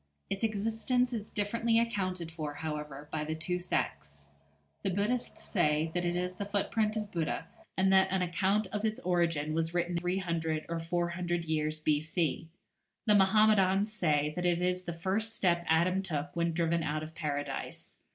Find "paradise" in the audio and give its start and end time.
17.13-17.97